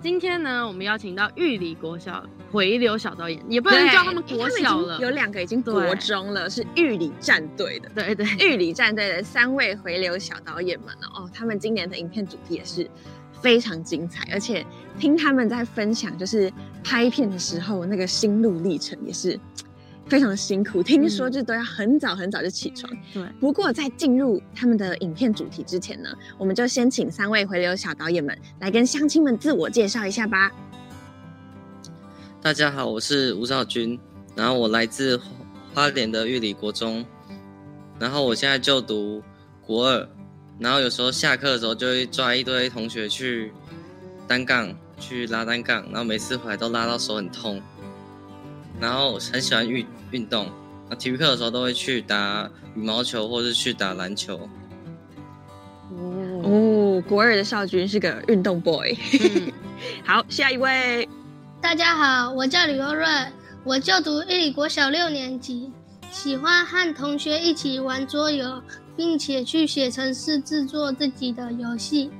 [0.00, 7.90] 今天呢，我们邀请到玉里国小回流小导演，也不能叫他们国小了，有两个已经国中了，是玉里战队的。
[7.94, 12.88] 对对，玉里战队的三位回流小导演们哦，他们今年的影片主题也是
[13.42, 14.64] 非常精彩，而且
[15.00, 16.52] 听他们在分享，就是
[16.84, 19.38] 拍片的时候那个心路历程也是。
[20.08, 22.90] 非常的辛苦，听说就都要很早很早就起床。
[23.12, 26.08] 对，不过在进入他们的影片主题之前呢，
[26.38, 30.50] 我们就先请三位回流小导演们来跟乡亲们自我介绍一下吧。
[32.40, 33.98] 大家好，我是吴少军，
[34.34, 35.20] 然后我来自
[35.74, 37.04] 花莲的玉里国中，
[37.98, 39.22] 然后我现在就读
[39.60, 40.08] 国二，
[40.58, 43.52] 然后有时候下课的时候就会抓一堆同学去
[44.26, 47.60] 单杠去拉单杠，然后每次回来都拉到手很痛。
[48.80, 50.46] 然后很喜欢运运动，
[50.88, 54.48] 那体育课的时候都会去打羽毛球或者去打篮球。
[56.42, 58.96] 哦，国二的少君是个运动 boy。
[60.04, 61.08] 好，下一位。
[61.60, 63.06] 大家好，我叫李优瑞，
[63.64, 65.72] 我就读一里国小六年级，
[66.12, 68.62] 喜欢和同学一起玩桌游，
[68.96, 72.10] 并且去写程式制作自己的游戏。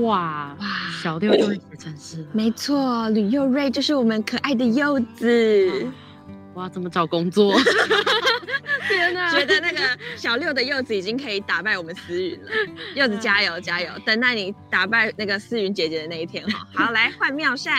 [0.00, 0.66] 哇哇，
[1.02, 5.86] 小六就会写程式，没错，吕佑瑞就是我们可爱的柚子。
[6.54, 7.54] 哇，怎么找工作？
[8.88, 9.30] 天哪！
[9.30, 9.78] 觉得那个
[10.16, 12.50] 小六的柚子已经可以打败我们思云了。
[12.94, 16.66] 柚子加油加油，等待你打败那个思云姐姐的那一天哈。
[16.74, 17.74] 好，来换妙善。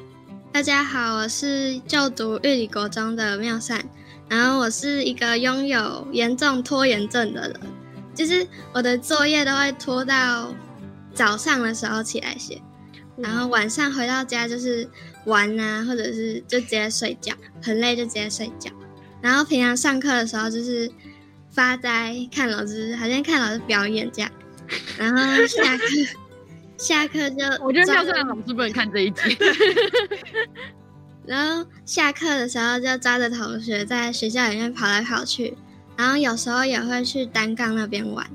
[0.52, 3.80] 大家好，我是就读玉里国中的妙善，
[4.28, 7.60] 然后我是一个拥有严重拖延症的人，
[8.14, 10.52] 就是我的作业都会拖到。
[11.14, 12.60] 早上的时候起来写，
[13.16, 14.88] 然后晚上回到家就是
[15.26, 18.70] 玩啊，或者是就直接睡觉，很累就直接睡觉。
[19.20, 20.90] 然后平常上课的时候就是
[21.50, 24.30] 发呆看老师，好像看老师表演这样。
[24.96, 25.84] 然后下课
[26.78, 29.36] 下课就 我觉得教室老师不能看这一集。
[31.26, 35.54] 然后下课的时候就抓着同学在学校里面跑来跑去，
[35.96, 38.26] 然后有时候也会去单杠那边玩。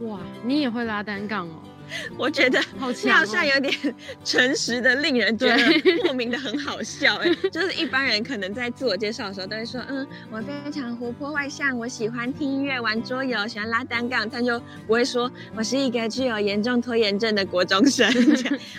[0.00, 1.62] 哇，你也会拉单杠哦？
[2.18, 2.60] 我觉得
[3.04, 3.74] 妙善有点
[4.24, 5.56] 诚实的，令人觉得
[6.04, 7.16] 莫名的很好笑。
[7.16, 18.06] 哎，就是一般人可能在自我介绍的时候都会说，嗯，我非常活泼外向，我喜欢听音乐、玩桌游，喜欢拉单杠，但就不会说我是一个具有严重拖延症的国中生。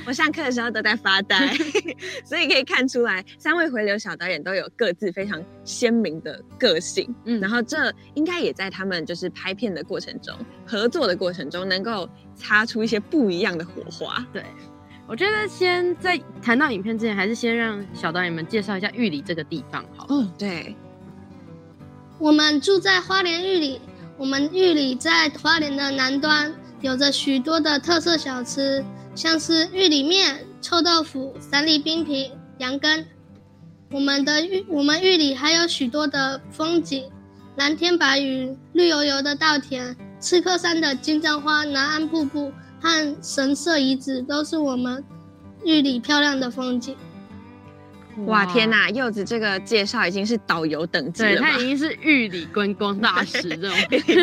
[0.05, 1.55] 我上课的时候都在发呆，
[2.23, 7.13] 所以可以看出来，三位回流小导演都有各自非常鲜明的个性。
[7.25, 10.33] 嗯，然后这应该也在他们就是拍片的过程中、
[10.65, 12.07] 合作的过程中能够。
[12.37, 14.25] 擦出一些不一样的火花。
[14.31, 14.45] 对，
[15.07, 20.05] 我觉得先在谈到影片之前，还是先让小导演们介绍一下玉里这个地方，好。
[20.07, 20.75] 哦，对，
[22.19, 23.81] 我们住在花莲玉里，
[24.17, 33.05] 我们玉里在花莲的南端，有着许多的特色小吃，像是玉里面、臭豆腐、三粒冰皮、羊羹。
[33.89, 37.09] 我们的玉，我们玉里还有许多的风景，
[37.55, 39.95] 蓝天白云，绿油油的稻田。
[40.19, 42.51] 刺客山的金针花、南安瀑布
[42.81, 45.03] 和神社遗址都是我们
[45.63, 46.95] 玉里漂亮的风景。
[48.25, 48.89] 哇，天哪！
[48.89, 53.77] 柚子这个介绍已经是导游等级了对他已经是玉里观光大使这种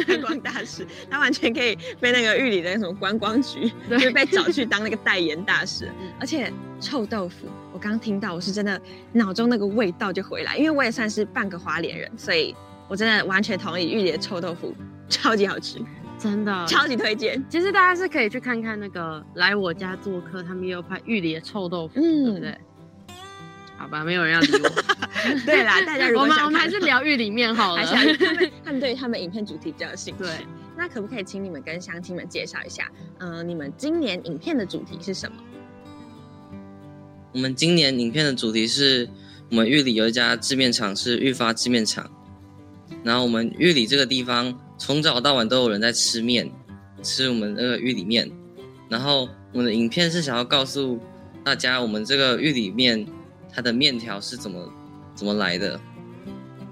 [0.05, 5.88] 观光大使， 他完全可以被那个玉里的什么观光局，就被找去当那个代言大使。
[6.19, 8.81] 而且臭豆腐，我刚听到，我是真的
[9.12, 12.53] 脑中那个味道就回来，因为我也算是半个花莲人，所以
[12.88, 14.75] 我真的完全同意玉里的臭豆腐。
[15.09, 15.78] 超级好吃，
[16.19, 17.42] 真的超级推荐。
[17.48, 22.59] 其实大家是可以去看看那个来我家做客，他们也有拍玉里的臭豆腐，对不对？
[23.76, 24.69] 好吧，没有人要理我。
[25.44, 27.84] 对啦，大家如果我们我们还是聊玉里面好了。
[27.84, 30.23] 他们他们对他们影片主题比较有兴趣。
[30.23, 30.31] 对，
[30.76, 32.90] 那可不可以请你们跟乡亲们介绍一下？
[33.19, 35.37] 嗯，你们今年影片的主题是什么？
[37.32, 39.08] 我们今年影片的主题是
[39.50, 42.08] 我们玉里有一家制面厂，是玉发制面厂。
[43.02, 46.50] 然后我们玉里这个地方，从早到晚都有人在吃面，
[47.02, 48.31] 吃我们那个玉里面。
[48.88, 51.00] 然后我们的影片是想要告诉
[51.42, 53.06] 大家，我们这个玉里面
[53.52, 54.72] 它的面条是怎么
[55.14, 55.81] 怎么来的。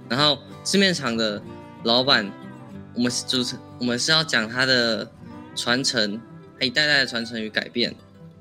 [0.08, 1.42] 然后制面厂的
[1.84, 2.30] 老板，
[2.94, 5.10] 我们是主持，我们是要讲他的
[5.56, 6.20] 传承，
[6.58, 7.94] 他一代代的传承与改变。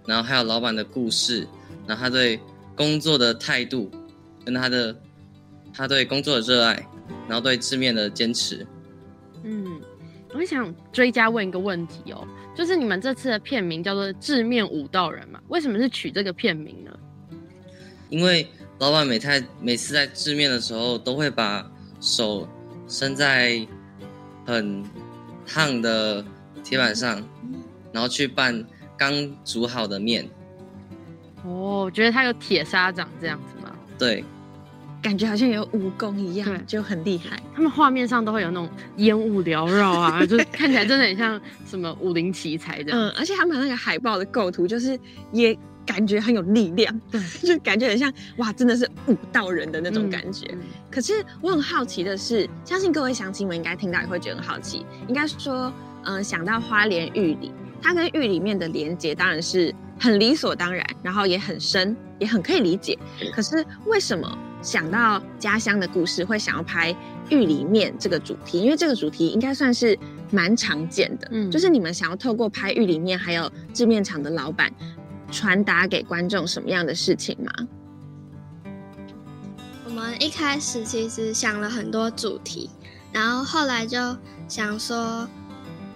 [0.06, 1.47] 然后还有老板的故事，
[1.88, 2.39] 然后他对
[2.75, 3.89] 工作的态度，
[4.44, 4.95] 跟他的
[5.74, 6.88] 他对工作的热爱，
[7.28, 8.66] 然后对制面的坚持。
[9.44, 9.81] 嗯，
[10.34, 15.40] 我想追加问一个问题哦，就是你们这次的片名叫做《制面武道人》嘛？
[15.48, 16.92] 为什么是取这个片名呢？
[18.10, 18.48] 因为
[18.80, 21.69] 老板每太每次在制面的时候，都会把
[22.00, 22.48] 手
[22.88, 23.66] 伸在
[24.46, 24.84] 很
[25.48, 26.24] 烫的
[26.63, 27.22] 铁板上，
[27.92, 28.66] 然后去拌
[28.98, 29.13] 刚
[29.44, 30.30] 煮好的面。
[31.44, 33.75] 哦，我觉得他有铁砂掌这样子吗？
[33.98, 34.24] 对，
[35.01, 37.42] 感觉好像有武功一样，就很厉害。
[37.56, 43.00] 他们画面上都会有那种烟雾缭绕啊， 就看起来真的很像什么武林奇才这样。
[43.00, 44.98] 嗯，而且他们那个海报的构图，就是
[45.31, 50.48] 也感觉很有力量，对， 就感觉很像哇，真的是武道人的那种感觉。
[50.92, 57.51] 可是我很好奇的是，相信各位乡亲们应该听到也会觉得很好奇，应该说，嗯，想到花莲玉里，
[57.81, 59.74] 它跟玉里面的连接当然是。
[60.03, 62.98] 很理所当然，然后也很深，也很可以理解。
[63.31, 66.96] 可是为什么想到家乡的故事，会想要拍
[67.30, 68.60] 玉里面这个主题？
[68.60, 69.98] 因为这个主题应该算是
[70.31, 71.28] 蛮常见的。
[71.31, 74.72] 嗯，就是你们想要透过拍玉里面，还有制面厂的老板，
[75.31, 77.52] 传达给观众什么样的事情吗？
[79.86, 82.69] 我们一开始其实想了很多主题，
[83.12, 84.16] 然后后来就
[84.48, 85.28] 想说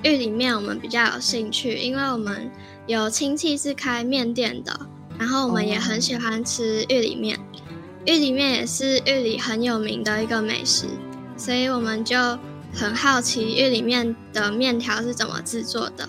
[0.03, 2.49] 玉里面我们比较有兴趣，因为我们。
[2.87, 4.79] 有亲戚是开面店的，
[5.17, 7.35] 然后我们也很喜欢吃玉里面，
[8.05, 10.85] 玉里面也是玉里很有名的一个美食，
[11.35, 12.17] 所以我们就
[12.73, 16.07] 很好奇玉里面的面条是怎么制作的，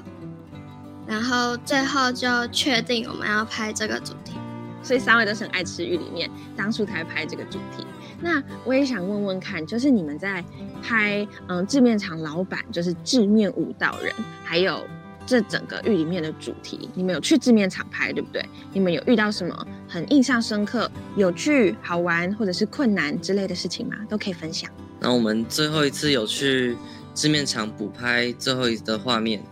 [1.07, 4.35] 然后最后就确定我们要拍这个主题，
[4.83, 7.87] 所以三位都是很爱吃玉里面，当初才拍这个主题。
[8.21, 10.45] 那我也想问问看，就是你们在
[10.83, 14.13] 拍嗯制面厂老板，就是制面五道人，
[14.45, 14.87] 还有。
[15.27, 18.43] 这整个玉里面的主题，你们有去制面厂拍，对不对？
[18.73, 23.97] 你们有遇到什么很印象深刻、有趣、好玩，或者是困难之类的事情吗？
[24.09, 24.71] 都可以分享。
[25.01, 26.77] 那我们最后一次有去
[27.15, 29.43] 制面厂补拍最后一的画面，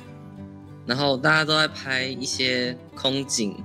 [0.86, 3.56] 然后大家都在拍一些空景，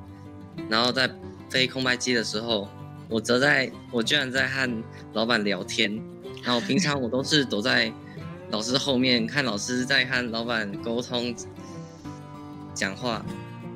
[0.68, 1.10] 然后在
[1.50, 2.68] 飞空拍机的时候，
[3.08, 4.84] 我则在我居然在和
[5.14, 6.02] 老板聊天。
[6.44, 7.92] 然后平常我都是躲在
[8.50, 11.36] 老师后面看老师在和老板沟通。
[12.74, 13.26] 讲话，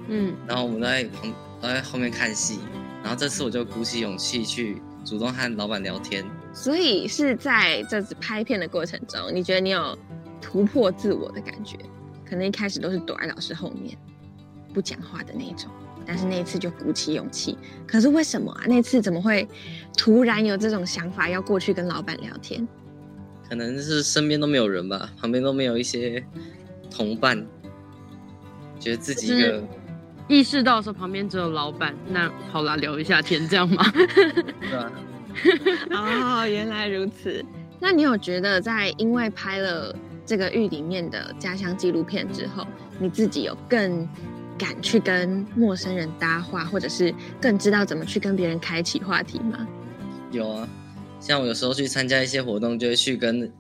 [0.08, 2.60] 嗯，然后我们都在旁都在后面看戏，
[3.02, 6.26] 然后这次我就鼓起勇气去主动和老板聊天。
[6.54, 9.98] 所以是在这次拍片的过程中，你觉得你有
[10.40, 11.78] 突破自我的感觉？
[12.30, 13.98] 可能一开始都是躲在老师后面
[14.74, 15.70] 不讲话的那种，
[16.06, 17.58] 但是那一次就鼓起勇气。
[17.88, 18.64] 可是为什么啊？
[18.68, 19.48] 那次怎么会
[19.98, 22.68] 突然有这种想法要过去跟老板聊天？
[23.48, 26.26] 可能是身边都没有人吧，旁边都没有一些
[26.90, 27.46] 同伴。
[28.84, 29.64] 觉得自己一个
[30.28, 33.86] 意识到说旁边只有老板，那好啦，聊一下天，这样吗？
[33.94, 34.92] 对啊。
[35.92, 37.44] 哦，原来如此。
[37.80, 39.96] 那你有觉得在因为拍了
[40.26, 42.68] 这个玉里面的家乡纪录片之后，
[43.00, 44.08] 你自己有更
[44.58, 49.66] 敢去跟陌生人搭话，或者是更知道怎么去跟别人开启话题吗？
[50.32, 50.68] 有啊，
[51.20, 53.52] 像我有时候去参加一些活动，就会去跟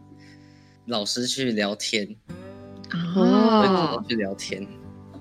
[0.85, 2.07] 老师去聊天。
[3.15, 4.03] 哦。
[4.07, 4.65] 去聊天。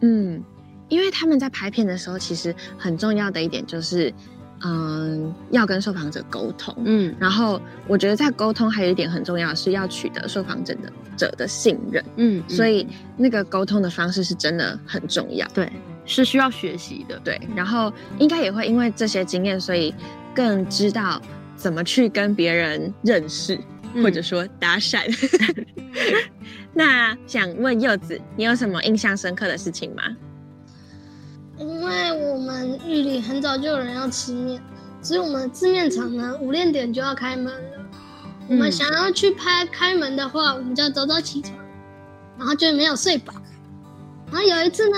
[0.03, 0.43] 嗯，
[0.89, 4.13] 因为他们在拍片的时候，其实很重要的一点就是，
[4.65, 6.77] 嗯，要跟受访者沟通。
[6.85, 12.05] 嗯，然后我觉得在沟通还有一点很重要，是要取得受访者的者的信任。
[12.17, 12.87] 嗯，所以
[13.17, 15.47] 那个沟通的方式是真的很重要。
[15.55, 15.71] 对，
[16.05, 17.19] 是需要学习的。
[17.25, 19.95] 对，然后应该也会因为这些经验，所以
[20.35, 21.23] 更知道
[21.57, 23.59] 怎么去跟别人认识，
[24.03, 25.03] 或者说搭讪。
[26.75, 30.03] 那想问柚子，你有什么印象深刻的事情吗？
[31.59, 34.61] 因为我们玉里很早就有人要吃面，
[35.03, 37.79] 所以我们制面厂呢五六点就要开门了。
[38.49, 41.55] 我们想要去拍开门的话，我们就要早早起床，
[42.39, 43.35] 然后就没有睡饱。
[44.31, 44.97] 然后有一次呢，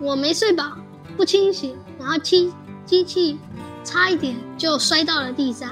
[0.00, 0.78] 我没睡饱，
[1.16, 2.52] 不清醒，然后机
[2.86, 3.36] 机器
[3.82, 5.70] 差一点就摔到了地上。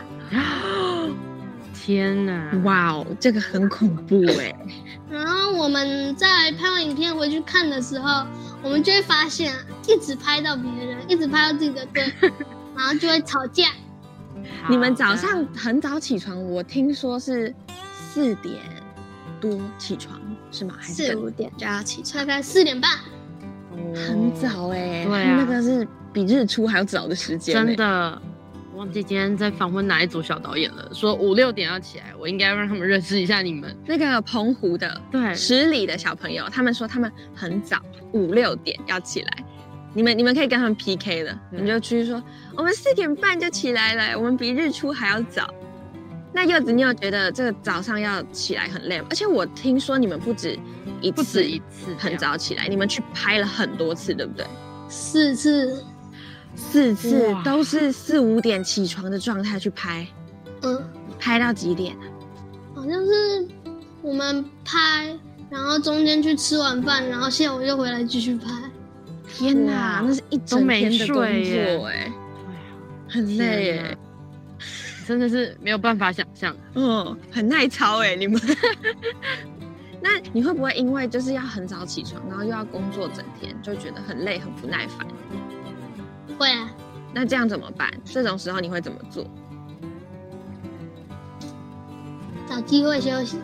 [1.73, 2.61] 天哪！
[2.65, 4.55] 哇哦，这个很恐怖哎。
[5.13, 8.27] 然后我们在拍完影片回去看的时候，
[8.63, 9.53] 我们就会发现，
[9.87, 12.11] 一直拍到别人，一直拍到自己的队，
[12.75, 13.69] 然后就会吵架。
[14.71, 17.55] 你们早上很早起床，我听说是
[17.93, 18.57] 四点
[19.39, 20.19] 多起床
[20.51, 20.75] 是吗？
[20.81, 22.27] 还是四五点就要起床？
[22.27, 22.91] 大概四点半，
[23.95, 25.05] 很早哎。
[25.05, 27.55] 对啊，那个是比日出还要早的时间。
[27.55, 28.23] 真的。
[28.75, 33.77] 忘记今天在访问哪一组小导演了，说五六点要起来，我应该让他们认识一下你们。
[33.87, 37.79] 那个澎湖的对十里的小朋友，他们说他们很早
[38.13, 39.45] 五六点要起来，
[39.95, 42.23] 你们你们可以跟他们 PK 的，你就去说
[42.57, 45.53] 我们四点半就起来了，我们比日出还要早。
[46.35, 49.07] 那柚子，你有觉得这个早上要起来很累吗？
[49.11, 50.59] 而且我听说你们不止
[51.03, 54.47] 一次，不止一次很早起来，你们去拍了很多次，对不对？
[54.89, 55.85] 四次，
[56.55, 60.07] 四次都是四五点起床的状态去拍，
[60.63, 60.81] 嗯，
[61.19, 62.05] 拍到几点啊？
[62.75, 63.47] 好像是
[64.03, 65.19] 我们拍，
[65.51, 68.51] 然后中间去吃晚饭，然后下午又回来继续拍。
[69.29, 71.33] 天哪，那是一整天的工作哎，
[71.91, 72.13] 哎呀
[73.09, 73.97] 很累哎，
[75.07, 76.55] 真的是没有办法想象。
[76.75, 78.41] 嗯，很耐操哎，你们。
[80.05, 85.07] 那你会不会因为就是要很早起床，然后又要工作整天，就觉得很累、很不耐烦？
[86.39, 86.71] 会啊，
[87.15, 87.93] 那这样怎么办？
[88.05, 89.27] 这种时候你会怎么做？
[92.49, 93.39] 找机会休息。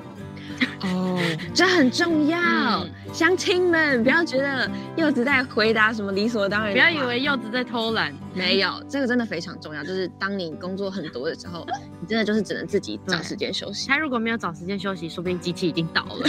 [0.83, 1.19] 哦，
[1.55, 2.39] 这很重要。
[2.39, 9.83] 嗯乡亲们，不要觉得柚子在回答什么理所当然，不要以为柚子在偷懒，没有，这个真的非常重要。
[9.83, 11.67] 就是当你工作很多的时候，
[12.01, 13.89] 你真的就是只能自己找对时间休息。
[13.89, 16.27] 他如果没有找时间休息，说不定机器已经倒了。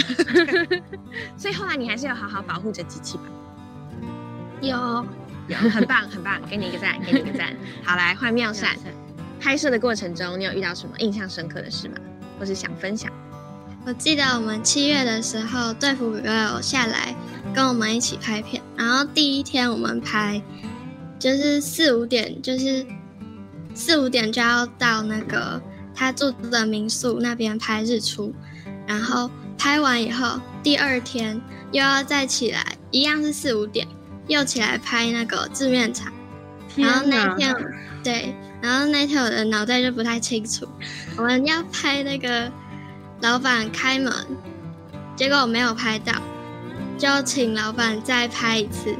[1.36, 3.24] 所以后来你还是要好好保护着机器吧。
[4.62, 5.06] 有，
[5.54, 7.54] 很棒，很棒，给你一个赞，给你一个赞。
[7.82, 8.76] 好，来换妙善。
[9.40, 11.94] 拍摄的过程中，你有遇到什么印象深刻的事吗？
[12.38, 13.10] 或是想分享？
[13.86, 17.14] 我记得我们七月的时候，队服哥哥有下来
[17.54, 18.62] 跟我们一起拍片。
[18.76, 20.42] 然后第一天我们拍，
[21.18, 22.84] 就是四五点，就是
[23.74, 25.60] 四五点就要到那个
[25.94, 28.34] 他住的民宿那边拍日出。
[28.86, 31.40] 然后拍完以后，第二天
[31.72, 33.88] 又要再起来，一样是四五点，
[34.30, 36.12] 又起来拍那个字面场。
[36.76, 37.54] 然后那天，
[38.02, 40.66] 对，然后那天我的脑袋就不太清楚，
[41.16, 42.50] 我们要拍那个
[43.20, 44.12] 老板开门，
[45.16, 46.12] 结果我没有拍到，
[46.96, 48.94] 就请老板再拍一次。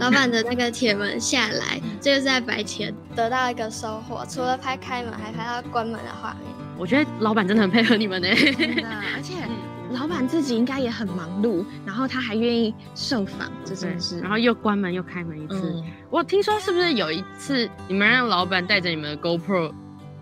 [0.00, 6.52] 老板的那个铁门下来，就是在白天得到一个收获，除了拍开门，还拍到关门的画面。
[6.76, 8.28] 我觉得老板真的很配合你们呢。
[8.28, 9.34] 而且
[9.92, 14.20] 老板自己应该也很忙碌，然后他还愿意受访，这真的是。
[14.20, 15.60] 然后又关门又开门一次。
[15.62, 19.72] 嗯，我听说是不是有一次你们让老板带着你们的 GoPro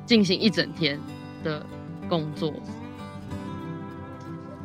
[0.05, 0.99] 进行一整天
[1.45, 1.65] 的
[2.09, 2.53] 工作？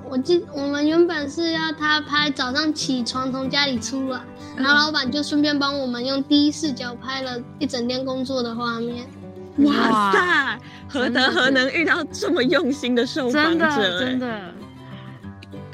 [0.07, 4.21] 我记我们原本是要他拍早上起床从家里出来，
[4.55, 9.05] 然后老板就顺便帮我们用第一视角拍了一整天工作的画面。
[9.59, 13.65] 哇塞，何德何能遇到这么用心的受访真者？
[13.65, 14.53] 的真的，的，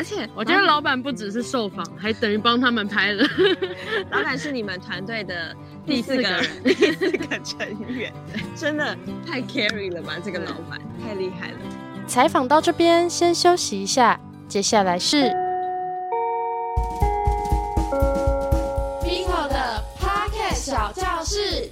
[0.01, 3.23] 而且我觉得老板不只是受访，还等于帮他们拍了。
[4.09, 5.55] 老板是你们团队的
[5.85, 8.11] 第 第四个四个人 第四个成员，
[8.55, 10.15] 真的太 carry 了吧？
[10.25, 11.57] 这个老板太厉害了。
[12.07, 15.25] 采访到这边，先休息一下，接下来是
[19.03, 21.69] Vito 的 Pocket 小教室。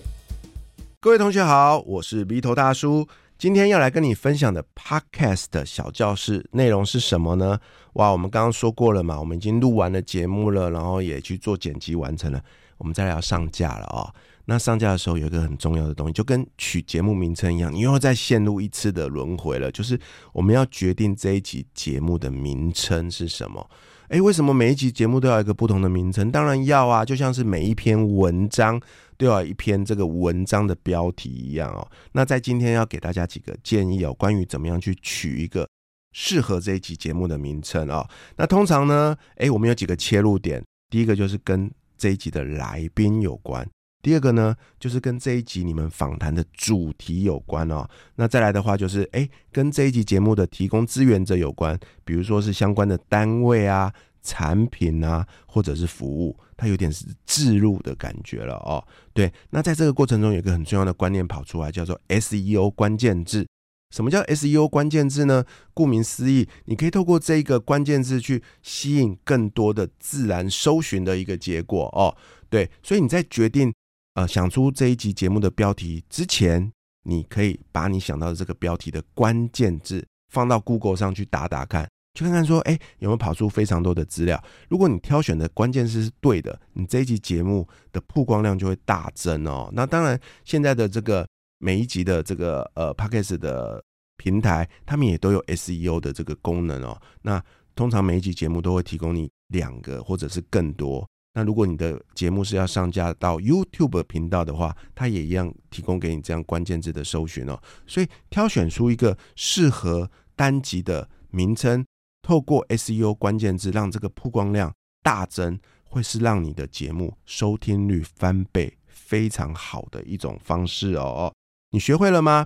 [0.99, 3.07] 各位同学好，我是鼻头大叔。
[3.39, 7.57] 今天要来跟你分享的 Podcast 的小教室内容是什么呢？
[7.93, 12.43] 哇，我们刚刚说过了嘛，我们已经录完了节目了，然后也去做剪辑完成了，
[12.77, 14.13] 我们再来要上架了哦。
[14.43, 19.97] 那上架的时候有一个很重要的东西，就跟取节目名称一样，你又要再陷入一次的轮回了，就是
[20.33, 23.65] 我们要决定这一集节目的名称是什么。
[24.09, 26.29] 诶，为什么每一集节目都要一个不同的名称？
[26.29, 28.81] 当然要啊，就像是每一篇文章
[29.19, 31.85] 都要一篇这个文章的标题一样哦。
[32.13, 35.67] 那在今天要给大家几个建议哦，关于怎么样去取一个
[36.13, 38.07] 适合这一集节目的名称哦。
[38.37, 43.67] 那通常呢，诶，我们有几个切入点，第一个就是跟这一集的来宾有关。
[44.01, 47.85] 第二个呢，就是跟这一集你们访谈的主题有关哦。
[48.15, 58.85] 那再来的话，就是诶，跟这一集节目的提供资源者有关，比如说是相关的单位啊、产品啊，或者是服务，它有点是置入的感觉了哦。
[59.13, 63.47] 对，那在这个过程中，有一个很重要的观念跑出来，叫做 SEO 关键字。
[63.95, 65.45] 什么叫 SEO 关键字呢？
[65.73, 72.15] 顾名思义，你可以透过这一个关键字去吸引更多的自然搜寻的一个结果哦。
[72.49, 73.73] 对，所以你在决定
[74.15, 76.71] 呃想出这一集节目的标题之前，
[77.03, 81.89] 你可以把你想到的这个标题的关键字放到 Google 上去打打看，
[82.19, 84.41] 去看看说，哎，有没有跑出非常多的资料。
[84.67, 89.69] 如果你挑选的关键字是对的，你这一集节目的曝光量就会大增哦。
[89.71, 91.25] 那当然，现在的这个
[91.59, 93.81] 每一集的这个呃 p a c k a g e 的
[94.17, 97.01] 平台，他们也都有 SEO 的这个功能哦。
[97.21, 97.41] 那
[97.75, 101.07] 通常每一集节目都会提供你两个或者是更多。
[101.33, 107.57] 那如果你的节目是要上架到 YouTube 频道的话，它也一样提供给你这样关键字的搜寻哦。
[107.87, 111.85] 所以挑选出一个适合单集的名称，
[112.29, 114.71] 透过 SEO 关键字让这个曝光量
[115.01, 121.33] 大增，会是让你的节目收听率翻倍非常好的一种方式哦。
[121.71, 122.45] 你学会了吗？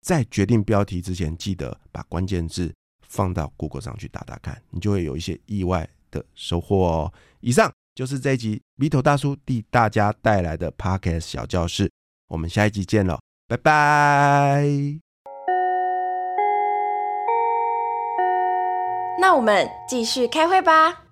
[0.00, 2.72] 在决定标题之前，记得把关键字
[3.06, 7.12] 放到 Google 上去打打看，你就会有一些意外的收获哦。
[7.40, 11.92] 以上就是这一集 Vito 大叔替大家带来的 Podcast 小教室，
[12.28, 15.07] 我们下一集见了，拜拜。
[19.20, 21.02] 那我们继续开会吧。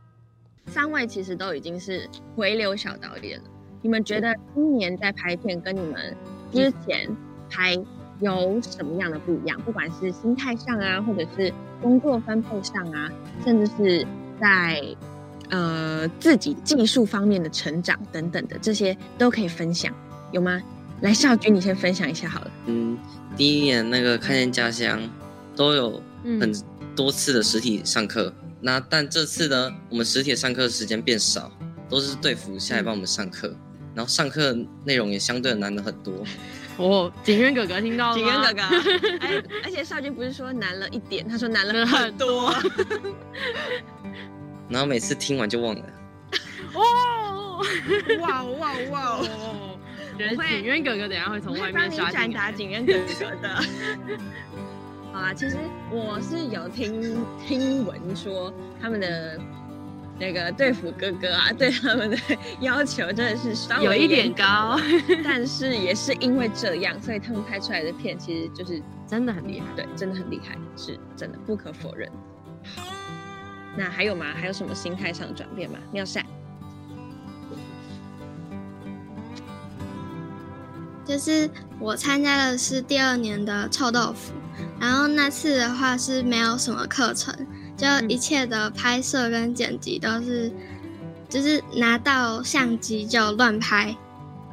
[0.66, 3.44] 三位其实都已经是回流小导演了，
[3.82, 6.16] 你们觉得今年在拍片跟你们
[6.52, 7.08] 之前
[7.50, 7.76] 拍
[8.20, 9.60] 有什么样的不一样？
[9.62, 13.10] 不管是心态上啊，或者是工作分配上啊，
[13.44, 14.06] 甚至是
[14.40, 14.80] 在
[15.50, 19.92] 呃自己技术方面的成长等等的这些都可以分享，
[20.30, 20.62] 有吗？
[21.00, 22.50] 来，少君，你先分享一下好了。
[22.66, 22.96] 嗯，
[23.36, 25.00] 第一年那个看见家乡
[25.56, 26.00] 都有
[26.40, 26.54] 很。
[26.96, 31.52] 多次的实体上课，那但这次呢，我们实体上课时间变少，
[31.88, 33.54] 都是队服下来帮我们上课，
[33.94, 36.24] 然后上课内容也相对难了很多。
[36.78, 38.62] 哦，景渊哥哥听到了景渊哥哥，
[39.20, 42.54] 哎，而且少君不是说难了一点，他说难了很多。
[44.68, 45.82] 然后每次听完就忘了。
[46.74, 47.62] 哦，
[48.20, 49.20] 哇哇哇！
[50.18, 53.64] 觉得景渊哥哥等下会从外面刷转达景渊哥哥的。
[55.16, 55.56] 好啊，其实
[55.90, 59.40] 我是有听听闻说他们的
[60.20, 62.18] 那个队服哥哥啊， 对他们的
[62.60, 64.78] 要求真的是稍微有一点高，
[65.24, 72.12] 但是也是因为这样，所以他们拍出来的片其实就是真的很厉害，对，真的很厉害，是真的不可否认。
[72.76, 72.82] 好，
[73.74, 74.26] 那还有吗？
[74.36, 75.78] 还有什么心态上的转变吗？
[75.92, 76.26] 妙善，
[81.06, 81.48] 就是
[81.80, 84.34] 我参加的是第二年的臭豆腐。
[84.78, 87.34] 然后那次的话是没有什么课程，
[87.76, 90.52] 就一切的拍摄跟剪辑都是，
[91.28, 93.96] 就是拿到相机就乱拍，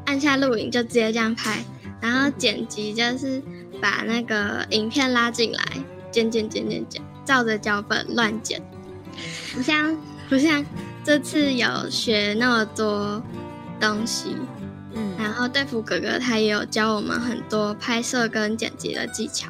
[0.06, 1.64] 按下录影就直接这样拍，
[2.02, 3.42] 然后剪辑就是
[3.82, 5.64] 把那个影片拉进来，
[6.10, 8.62] 剪剪剪剪剪，照着脚本乱剪，
[9.54, 9.96] 不像
[10.30, 10.66] 不像
[11.04, 13.22] 这次有学那么多
[13.80, 14.38] 东西，
[14.94, 19.50] 嗯，然后队服哥哥他也有教我们很多拍摄跟剪辑的技巧。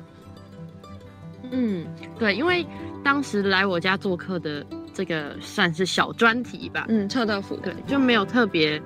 [1.56, 1.86] 嗯，
[2.18, 2.66] 对，因为
[3.04, 8.82] 当时来我家做客的这个算是小专题吧，嗯，臭豆腐，对，就没有特别，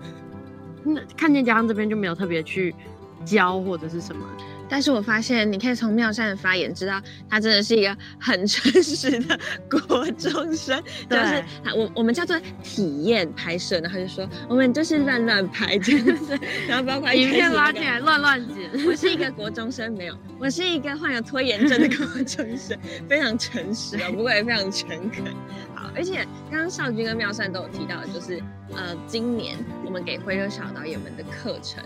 [0.83, 2.75] 那看见家乡这边就没有特别去
[3.23, 4.27] 教或者是什么。
[4.69, 10.81] 但是我发现，你可以从妙善的发言知道，他真的是一个很诚实的国中生。
[11.09, 11.43] 就是，
[11.75, 16.39] 我我们叫做体验拍摄，然后就说我们就是乱乱拍，真的是。
[16.67, 18.69] 然后包括影片拉进来乱乱剪。
[18.85, 22.77] 我是一个国中生，没有，我是一个患有拖延症的国中生，
[23.07, 25.25] 非常诚实哦，不过也非常诚恳。
[25.73, 28.41] 好，而且刚刚少君跟妙善都有提到，就是
[28.75, 31.81] 呃，今年我们给回流小导演们的课程，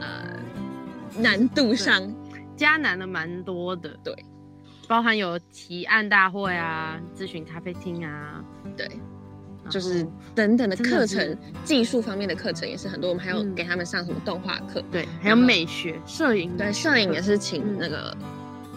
[0.00, 2.02] 呃，难度上。
[2.56, 4.14] 加难的蛮多的，对，
[4.88, 8.44] 包含有提案大会啊、咨询咖啡厅啊，
[8.76, 8.88] 对，
[9.68, 13.08] 就是等等的课程，技术方面的课程也是很多。
[13.10, 18.16] 我们还有给他们上什么动画课，对，还有美学、摄影，对，摄影也是请那个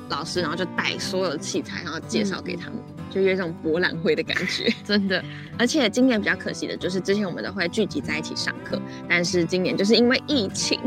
[0.10, 2.80] 老师，然后就带所有的器材，然后介绍给他们。
[3.10, 5.24] 就有一种博览会的感觉， 真的。
[5.58, 10.78] 而且今年比较可惜的就是，之前我们都会聚集在一起上课，但是今年就是因为疫情，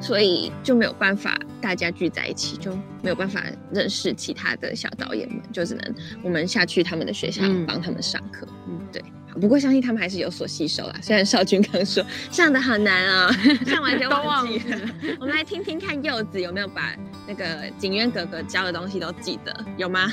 [0.00, 8.48] 所以就没有办法大家聚在一起，就没有办法认识其他的小导演们，就只能我们下去他们的学校帮他们上课。
[8.66, 9.04] 嗯，对。
[9.38, 10.94] 不过相信他们还是有所吸收啦。
[11.00, 13.30] 虽然少君刚说上的好难啊，
[13.66, 14.80] 上完就忘记了。
[15.20, 16.96] 我们来听听看柚子有没有把
[17.28, 20.10] 那个景渊哥哥教的东西都记得，有吗？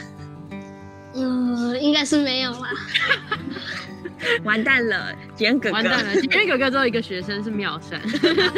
[1.13, 2.67] 嗯，应该是没有吧。
[4.43, 5.75] 完蛋了，景哥哥。
[5.75, 8.01] 完蛋了，景哥哥只有一个学生是妙善。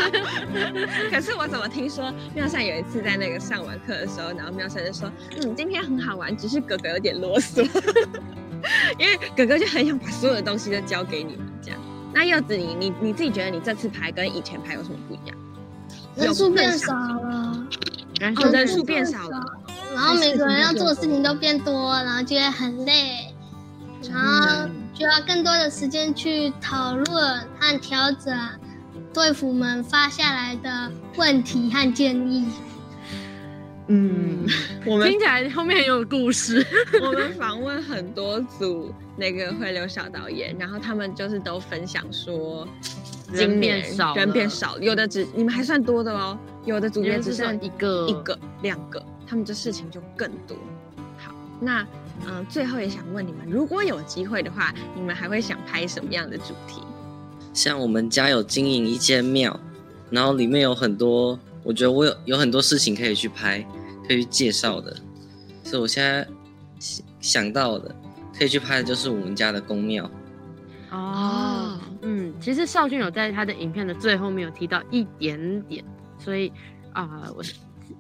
[1.12, 7.62] 可是我怎么听说妙善有一次在那个上完课的时候，然后妙善就说：“嗯，今天很好玩，只是哥哥有点啰嗦。
[8.98, 11.80] ”因为哥哥就很想把所有的东西都交给你们这样。
[12.12, 15.38] 那柚子，你你你自己觉得你这次排跟以前排有什么不一样？
[16.16, 17.68] 人数变少了。
[18.20, 19.44] 人数变少了。
[19.94, 23.34] 然后每个人要做的事情都变多，然后觉得很累，
[24.10, 28.38] 然后就要更多的时间去讨论和调整
[29.14, 32.46] 队服们发下来的问题和建议。
[33.88, 34.46] 嗯，
[34.86, 36.64] 我们听起来后面很有故事。
[37.02, 42.68] 我们访问很多组那个会流小导演，然后他们就是都分享说，
[43.32, 49.04] 人变少，人变少，有的只你们还算多的哦，有的组别只剩一个、一个、两个。
[49.26, 50.56] 他们这事情就更多。
[51.18, 51.86] 好，那
[52.28, 56.82] 嗯，最后也想问你们，如果有机会的话，你们还会想拍什么样的主题？
[57.54, 59.60] 像我们家有经营一间庙，
[60.10, 63.66] 然后里面有很多，我觉得我有有很多事情可以去拍，
[64.08, 64.96] 可以去介绍的，
[65.64, 66.28] 所以我现在
[67.20, 67.94] 想到的
[68.38, 70.10] 可以去拍的就是我们家的宫庙。
[70.92, 75.84] 哦，嗯，其实少俊有在他的影片的最后面有提到一点点，
[76.18, 76.52] 所以
[76.94, 77.44] 啊，我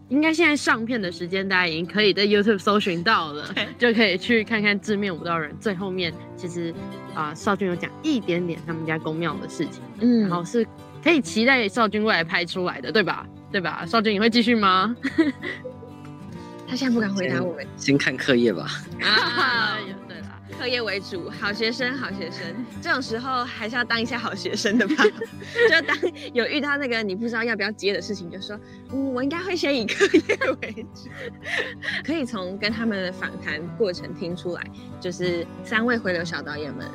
[0.10, 6.74] 应该现在上片的时间大家已经可以在 YouTube 搜寻到了，就可以去看看字面舞蹈人最后面，其实
[7.14, 10.66] 啊，少君有讲一点点他们家宫庙的事情，嗯，然后是
[11.04, 13.26] 可以期待少君未来拍出来的，对吧？
[13.52, 13.86] 对吧？
[13.86, 14.96] 少君你会继续吗？
[16.68, 18.68] 他现在不敢回答我们，先看课业吧。
[19.02, 19.78] 啊，
[20.08, 20.27] 对了，
[20.58, 22.42] 课业为主，好学生，好学生，
[22.82, 25.04] 这种时候还是要当一下好学生的吧。
[25.70, 25.98] 就当
[26.34, 28.60] 有遇到那个你不知道要不要接的事情，就说，
[28.92, 31.10] 嗯，我应该会先以课业为主。
[32.06, 34.64] 可以从跟他们的访谈过程听出来，
[35.00, 36.86] 就是三位回流小导演们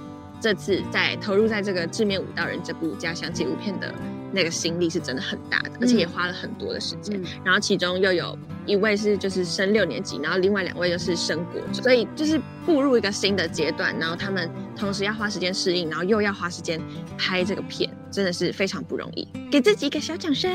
[0.40, 3.92] 这次在投入在这个《致面舞道人》这部家乡纪录片的。
[4.34, 7.22] 那个心力是真的很大的，而且也花了很多的时间。
[7.44, 8.34] 然后其中又有
[8.66, 13.96] 一位是就是升六年级，然后另外两位又是升国中，所以就是步入一个新的阶段。
[13.98, 16.80] 然后他们同时要花时间适应，然后又要花时间
[17.16, 19.28] 拍这个片，真的是非常不容易。
[19.50, 20.50] 给自己一个小掌声。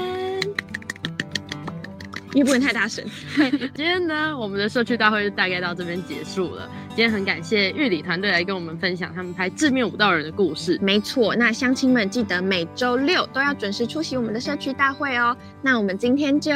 [2.33, 3.03] 也不能太大声。
[3.49, 6.69] 今天呢，我们的社区大会就大概到这边结束了。
[6.89, 10.77] 今天很感谢玉里团队来跟我们分享他们拍致命舞蹈人的故事。
[10.79, 15.35] 没错，那乡亲们记得每周六都要准时出席我们的社区大会哦。
[15.63, 16.51] 那我们今天就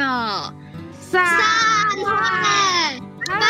[1.12, 1.20] 散
[2.02, 2.08] 会，
[3.26, 3.44] 拜拜。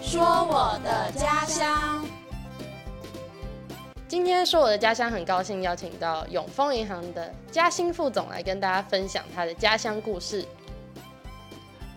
[0.00, 2.06] 说我的家乡。
[4.06, 10.46] 今天说我的家乡，很高兴邀请到永丰银行的嘉兴副总来跟大家分享他的家乡故事。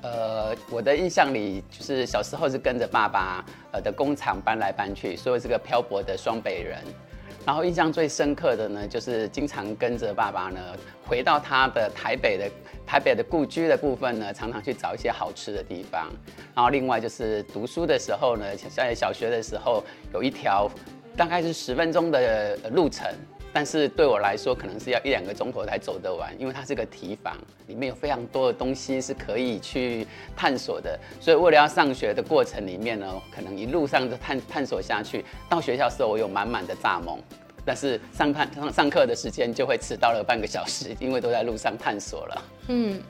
[0.01, 6.83] 呃，我的印象里，就是小时候是跟着爸爸呃的工厂搬来搬去，所以是个漂泊的双北人。
[7.45, 10.59] 然后印象最深刻的呢，就是经常跟着爸爸呢
[11.07, 12.49] 回到他的台北的
[12.85, 16.11] 台北的故居的部分呢，常常去找一些好吃的地方。
[16.55, 20.69] 然后另外就是读书的时候呢，在小学的时候有一条。
[21.13, 23.05] 大概是十分钟的路程，
[23.53, 27.37] 但是对我来说可能是要一两个钟头才走得完，因为它是个提防，
[27.67, 30.97] 里面有非常多的东西是可以去探索的。
[31.19, 35.25] 所以为了要上学的过程里面呢，可能一路上就探探索下去。
[35.49, 37.19] 到学校时候我有满满的蚱蜢，
[37.65, 42.43] 但是上探上上课的时间就会迟到了半个小时，因为都在路上探索了。
[42.69, 43.01] 嗯，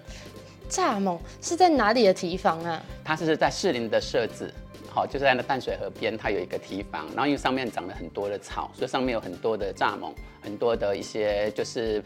[0.70, 2.82] 蚱蜢是在哪里的提防啊？
[3.04, 4.52] 它是在士林的设置。
[4.94, 12.04] 好，就是在那淡水河边，它有一个堤防，然后因为上面长了很多的草，所以上面有很多的蚱蜢，很多的一些就是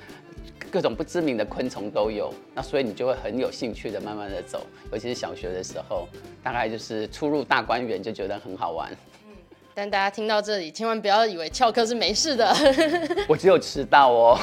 [0.71, 2.31] 各种不知名的昆虫都有。
[2.53, 6.07] 那所以你就会很有兴趣的慢慢的走，尤其是小学的时候，
[6.43, 8.91] 大概就是出入大观园就觉得很好玩。
[9.27, 9.33] 嗯，
[9.73, 12.55] 但大家听到这里，千万不要以为翘课是没事的。
[13.27, 14.37] 我只有迟到哦，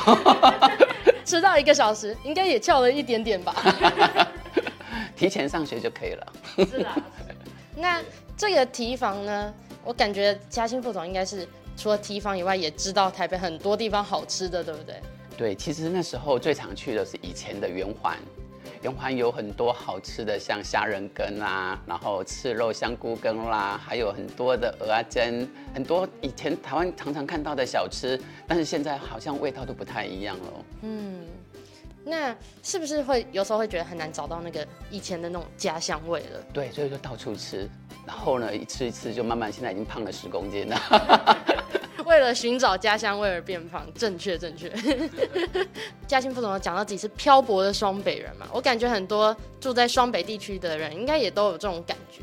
[1.24, 3.55] 迟到一个小时，应该也翘了一点点吧。
[5.14, 6.33] 提前上学就可以了。
[6.57, 6.88] 是的，
[7.76, 8.02] 那。
[8.42, 15.00] 这个提防呢，我感觉嘉兴副总应该是除了提防以外，也知道台北很多地方好吃的，对不对？
[15.37, 18.18] 对，其实那时候最常去的是以前的圆环，
[18.83, 30.64] 圆环有很多好吃的，像虾仁羹啊，然后赤肉香菇羹啦，还有很多的鹅啊煎，很多以前台湾常常看到的小吃，但是现在好像味道都不太一样了。
[30.81, 31.28] 嗯。
[32.05, 36.42] 那是不是会有时候会觉得很难找到那个以前的那种家乡味了？
[36.52, 37.70] 对，所以就到处吃，
[38.06, 40.78] 然后呢，一次一次就慢慢现在已经胖了十公斤了。
[42.04, 44.70] 为了寻找家乡味而变胖，正确正确。
[46.06, 52.22] 嘉兴副总讲到自己是漂泊的双北人嘛，我感觉很多住在双北地区的人应该也都有这种感觉。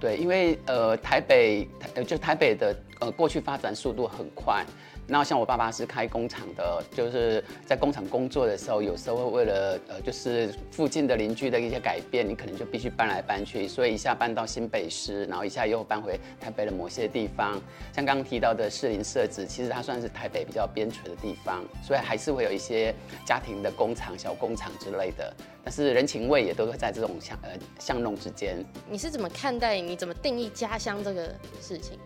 [0.00, 4.64] 对，因为呃台北呃就台北的呃过去发展速度很快。
[5.10, 17.58] 那像我爸爸是开工厂的，就是在工厂工作的时候，有时候会为了呃，就是附近的邻居的一些改变，你可能就必须搬来搬去，所以一下搬到新北市，然后一下又搬回台北的某些地方。
[17.90, 22.94] 像刚刚提到的士林设置，其实它算是台北比较边陲的地方，所以还是会有一些
[23.24, 25.34] 家庭的工厂、小工厂之类的。
[25.64, 28.62] 但是人情味也都会在这种巷呃巷弄之间。
[28.90, 29.80] 你是怎么看待？
[29.80, 31.98] 你怎么定义家乡这个事情？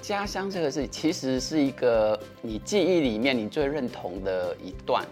[0.00, 5.04] 家乡这个事其实是一个你记忆里面你最认同的一段，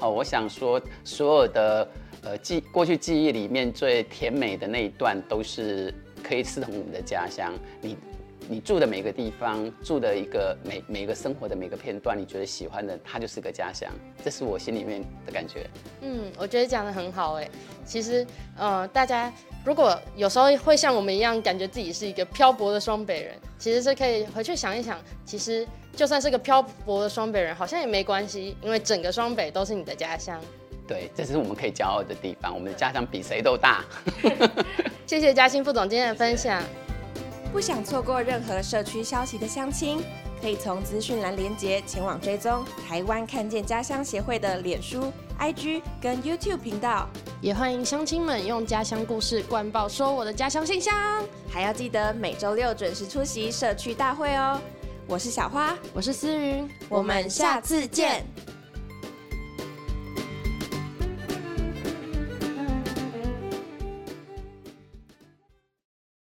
[0.00, 1.88] 哦，我想说所有的
[2.22, 7.96] 呃记过去记忆里面最甜美的那一段都是可以刺痛你的家乡，你
[8.50, 13.88] 你住的每个地方，住的一个每每一个生活的每个片段，你觉得喜欢的，它就是个家乡。
[14.24, 15.70] 这是我心里面的感觉。
[16.00, 17.48] 嗯，我觉得讲的很好哎。
[17.84, 18.26] 其实，
[18.58, 19.32] 呃，大家
[19.64, 30.40] 如果有时候会像我们一样，感觉自己是一个漂泊的双北人，其实是可以回去想一想，其实就算是个漂泊的双北人，好像也没关系，因为整个双北都是你的家乡。
[30.88, 32.52] 对，这是我们可以骄傲的地方。
[32.52, 33.84] 我们的家乡比谁都大。
[35.06, 36.60] 谢谢嘉兴副总今天的分享。
[37.52, 40.00] 不想错过任何社区消息的乡亲，
[40.40, 47.08] 可以从资讯栏连接前往追踪台湾看见家乡协会的脸书、IG 跟 YouTube 频道。
[47.40, 50.94] 也欢迎乡亲们用家乡故事灌爆说我的家乡信箱，
[51.50, 54.60] 还要记得每周六准时出席社区大会哦。
[55.08, 58.24] 我是小花，我是思云，我们下次见。